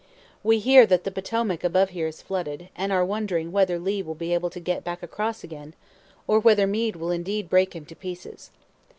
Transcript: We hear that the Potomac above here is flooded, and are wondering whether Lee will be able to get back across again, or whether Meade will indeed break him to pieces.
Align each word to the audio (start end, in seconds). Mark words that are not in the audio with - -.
We 0.43 0.57
hear 0.57 0.87
that 0.87 1.03
the 1.03 1.11
Potomac 1.11 1.63
above 1.63 1.91
here 1.91 2.07
is 2.07 2.23
flooded, 2.23 2.69
and 2.75 2.91
are 2.91 3.05
wondering 3.05 3.51
whether 3.51 3.77
Lee 3.77 4.01
will 4.01 4.15
be 4.15 4.33
able 4.33 4.49
to 4.49 4.59
get 4.59 4.83
back 4.83 5.03
across 5.03 5.43
again, 5.43 5.75
or 6.25 6.39
whether 6.39 6.65
Meade 6.65 6.95
will 6.95 7.11
indeed 7.11 7.51
break 7.51 7.75
him 7.75 7.85
to 7.85 7.95
pieces. 7.95 8.49